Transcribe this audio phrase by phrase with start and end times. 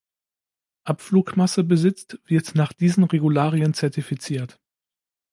[0.83, 4.59] Abflugmasse besitzt, wird nach diesen Regularien zertifiziert.